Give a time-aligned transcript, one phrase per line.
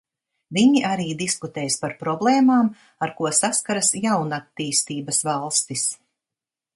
[0.57, 2.71] Viņi arī diskutēs par problēmām,
[3.07, 5.85] ar ko saskaras jaunattīstības valstis.